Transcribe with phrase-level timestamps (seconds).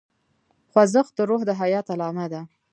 [0.71, 2.41] خوځښت د روح د حیات علامه ده.